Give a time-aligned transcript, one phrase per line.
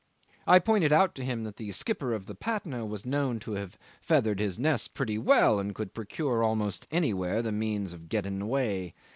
[0.47, 3.77] I pointed out to him that the skipper of the Patna was known to have
[4.01, 8.95] feathered his nest pretty well, and could procure almost anywhere the means of getting away.